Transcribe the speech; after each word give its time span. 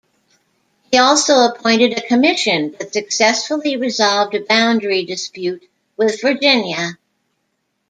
He 0.91 0.97
also 0.97 1.41
appointed 1.45 1.95
a 1.95 2.01
commission 2.01 2.71
that 2.79 2.91
successfully 2.91 3.77
resolved 3.77 4.33
a 4.33 4.39
boundary 4.43 5.05
dispute 5.05 5.69
with 5.95 6.19
Virginia. 6.21 6.97